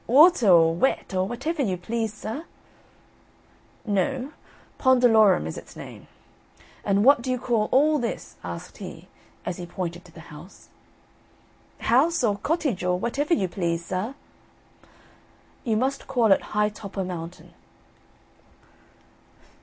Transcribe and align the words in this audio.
"Water 0.07 0.47
or 0.49 0.73
wet, 0.75 1.13
or 1.13 1.27
whatever 1.27 1.61
you 1.61 1.77
please, 1.77 2.11
sir." 2.11 2.45
"No, 3.85 4.33
'pondalorum' 4.79 5.45
is 5.45 5.59
its 5.59 5.75
name. 5.75 6.07
And 6.83 7.05
what 7.05 7.21
do 7.21 7.29
you 7.29 7.37
call 7.37 7.69
all 7.71 7.99
this?" 7.99 8.35
asked 8.43 8.77
he, 8.77 9.09
as 9.45 9.57
he 9.57 9.67
pointed 9.67 10.03
to 10.05 10.11
the 10.11 10.21
house. 10.33 10.69
"House 11.81 12.23
or 12.23 12.39
cottage, 12.39 12.83
or 12.83 12.97
whatever 12.97 13.35
you 13.35 13.47
please, 13.47 13.85
sir." 13.85 14.15
"You 15.63 15.77
must 15.77 16.07
call 16.07 16.31
it 16.31 16.41
'high 16.41 16.69
topper 16.69 17.03
mountain.'" 17.03 17.53